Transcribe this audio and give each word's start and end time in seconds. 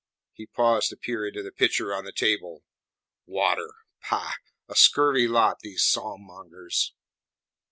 He 0.33 0.47
paused 0.47 0.89
to 0.89 0.97
peer 0.97 1.27
into 1.27 1.43
the 1.43 1.51
pitcher 1.51 1.93
on 1.93 2.05
the 2.05 2.11
table. 2.11 2.63
"Water! 3.27 3.69
Pah! 4.01 4.31
A 4.67 4.75
scurvy 4.75 5.27
lot, 5.27 5.59
these 5.59 5.83
psalm 5.83 6.23
mongers!" 6.25 6.93